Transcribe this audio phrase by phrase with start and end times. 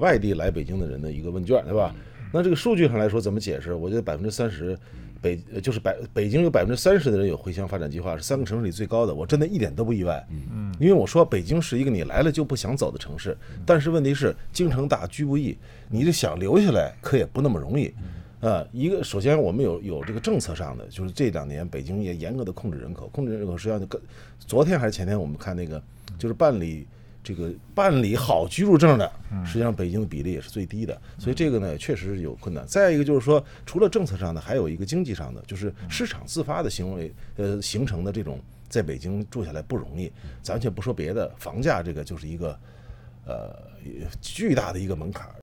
[0.00, 1.94] 外地来北京的人的一个问卷，对吧？
[2.32, 3.74] 那这个数据上来说怎么解释？
[3.74, 4.78] 我觉得百分之三十，
[5.20, 10.24] 北呃就是百北京有百分之三十的人有回乡发展计划，是三个城市里最高的，我真的一点都不意外。
[10.30, 13.36] 嗯，因为我说北京是一个你来了就不想走的城市，
[13.66, 15.58] 但是问题是京城大居不易，
[15.88, 17.92] 你这想留下来可也不那么容易。
[18.38, 24.00] 呃，一个首先我们有有这个政策上的，就是这两年北京也严格的控制人口，控制人口实际上就跟
[24.38, 25.82] 昨天还是前天我们看那个
[26.16, 26.86] 就是办理
[27.30, 29.12] 这个办理好居住证的，
[29.46, 32.66] 实际上北京的比例也是最低的，所以这个呢确实是有困难。
[32.66, 40.10] 再一个就是说，除了政策上的，还有一个经济上的，就是市场自发的行为，呃，形成的这种在北京住下来不容易。
[40.42, 42.58] 咱且不说别的，房价这个就是一个
[43.24, 43.56] 呃
[44.20, 45.34] 巨大的一个门槛儿。